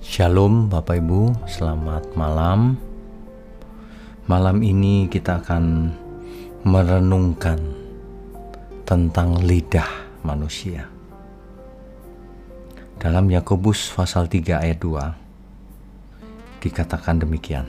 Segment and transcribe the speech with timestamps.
[0.00, 2.80] Shalom Bapak Ibu, selamat malam.
[4.32, 5.92] Malam ini kita akan
[6.64, 7.60] merenungkan
[8.88, 10.88] tentang lidah manusia.
[12.96, 17.68] Dalam Yakobus pasal 3 ayat 2 dikatakan demikian.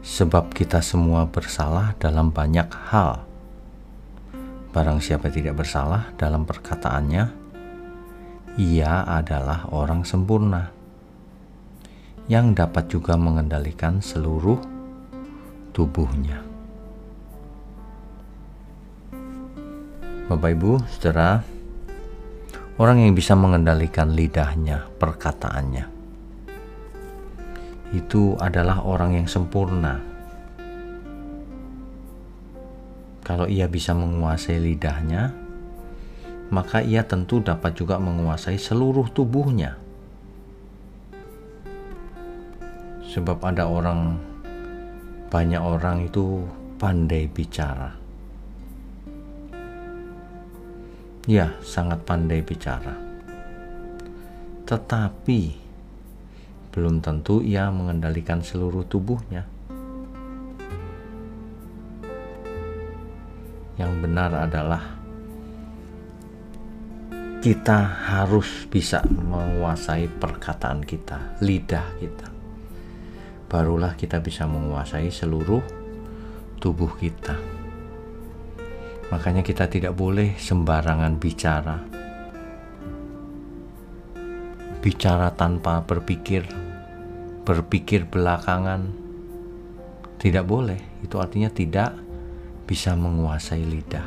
[0.00, 3.28] Sebab kita semua bersalah dalam banyak hal.
[4.72, 7.24] Barang siapa tidak bersalah dalam perkataannya,
[8.56, 10.77] ia adalah orang sempurna
[12.28, 14.60] yang dapat juga mengendalikan seluruh
[15.72, 16.44] tubuhnya.
[20.28, 21.40] Bapak Ibu, Saudara,
[22.76, 25.88] orang yang bisa mengendalikan lidahnya, perkataannya,
[27.96, 29.96] itu adalah orang yang sempurna.
[33.24, 35.32] Kalau ia bisa menguasai lidahnya,
[36.52, 39.87] maka ia tentu dapat juga menguasai seluruh tubuhnya.
[43.08, 44.20] Sebab ada orang
[45.32, 46.44] banyak orang itu
[46.76, 47.96] pandai bicara.
[51.28, 52.92] Ya sangat pandai bicara.
[54.68, 55.40] Tetapi
[56.72, 59.44] belum tentu ia mengendalikan seluruh tubuhnya.
[63.80, 64.82] Yang benar adalah
[67.40, 72.37] kita harus bisa menguasai perkataan kita, lidah kita
[73.48, 75.64] barulah kita bisa menguasai seluruh
[76.60, 77.34] tubuh kita.
[79.08, 81.80] Makanya kita tidak boleh sembarangan bicara.
[84.84, 86.44] Bicara tanpa berpikir,
[87.48, 89.08] berpikir belakangan.
[90.20, 91.96] Tidak boleh, itu artinya tidak
[92.68, 94.04] bisa menguasai lidah.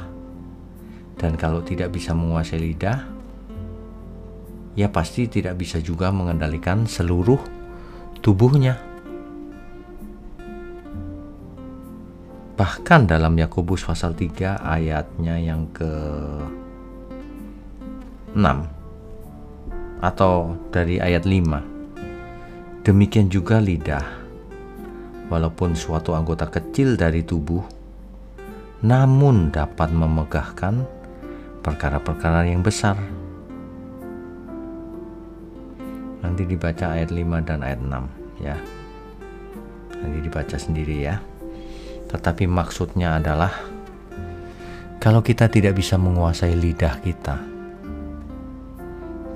[1.17, 3.09] Dan kalau tidak bisa menguasai lidah,
[4.77, 7.41] ya pasti tidak bisa juga mengendalikan seluruh
[8.21, 8.90] tubuhnya.
[12.61, 15.89] Bahkan dalam Yakobus pasal 3 ayatnya yang ke
[18.37, 18.37] 6
[19.97, 22.85] atau dari ayat 5.
[22.85, 24.05] Demikian juga lidah.
[25.33, 27.65] Walaupun suatu anggota kecil dari tubuh
[28.85, 30.85] namun dapat memegahkan
[31.65, 32.93] perkara-perkara yang besar.
[36.21, 38.05] Nanti dibaca ayat 5 dan ayat 6
[38.37, 38.53] ya.
[39.97, 41.30] Nanti dibaca sendiri ya.
[42.11, 43.55] Tetapi maksudnya adalah
[44.99, 47.39] kalau kita tidak bisa menguasai lidah kita,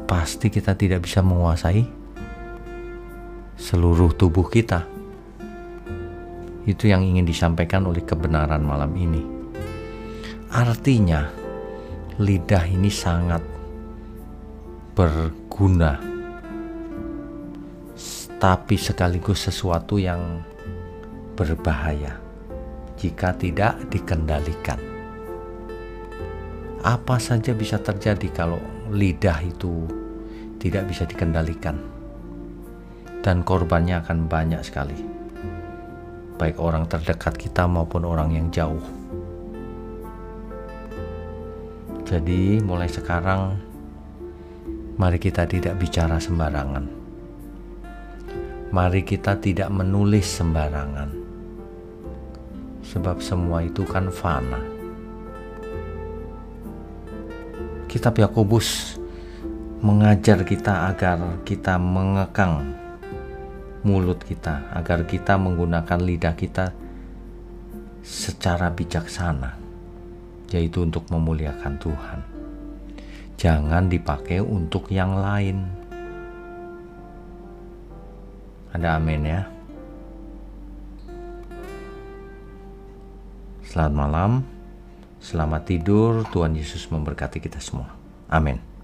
[0.06, 1.88] pasti kita tidak bisa menguasai
[3.56, 4.84] seluruh tubuh kita.
[6.68, 9.24] Itu yang ingin disampaikan oleh kebenaran malam ini.
[10.52, 11.32] Artinya,
[12.20, 13.42] lidah ini sangat
[14.94, 15.96] berguna,
[18.38, 20.44] tapi sekaligus sesuatu yang
[21.34, 22.25] berbahaya
[23.06, 24.82] jika tidak dikendalikan.
[26.82, 28.58] Apa saja bisa terjadi kalau
[28.90, 29.86] lidah itu
[30.58, 31.78] tidak bisa dikendalikan,
[33.22, 34.98] dan korbannya akan banyak sekali,
[36.42, 38.82] baik orang terdekat kita maupun orang yang jauh.
[42.06, 43.58] Jadi, mulai sekarang,
[44.98, 46.86] mari kita tidak bicara sembarangan.
[48.70, 51.25] Mari kita tidak menulis sembarangan
[52.96, 54.64] sebab semua itu kan fana.
[57.92, 58.96] Kitab Yakobus
[59.84, 62.64] mengajar kita agar kita mengekang
[63.84, 66.72] mulut kita, agar kita menggunakan lidah kita
[68.00, 69.60] secara bijaksana,
[70.56, 72.20] yaitu untuk memuliakan Tuhan.
[73.36, 75.68] Jangan dipakai untuk yang lain.
[78.72, 79.55] Ada amin ya.
[83.76, 84.32] Selamat malam,
[85.20, 86.24] selamat tidur.
[86.32, 87.92] Tuhan Yesus memberkati kita semua.
[88.32, 88.75] Amin.